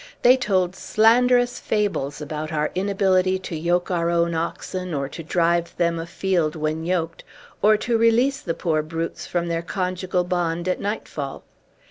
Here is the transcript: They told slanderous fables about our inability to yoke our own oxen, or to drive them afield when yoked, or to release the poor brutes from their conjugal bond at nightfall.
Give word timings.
They 0.23 0.35
told 0.35 0.75
slanderous 0.75 1.59
fables 1.59 2.21
about 2.21 2.51
our 2.51 2.71
inability 2.73 3.37
to 3.37 3.55
yoke 3.55 3.91
our 3.91 4.09
own 4.09 4.33
oxen, 4.33 4.95
or 4.95 5.07
to 5.09 5.21
drive 5.21 5.77
them 5.77 5.99
afield 5.99 6.55
when 6.55 6.83
yoked, 6.87 7.23
or 7.61 7.77
to 7.77 7.99
release 7.99 8.41
the 8.41 8.55
poor 8.55 8.81
brutes 8.81 9.27
from 9.27 9.47
their 9.47 9.61
conjugal 9.61 10.23
bond 10.23 10.67
at 10.67 10.79
nightfall. 10.81 11.43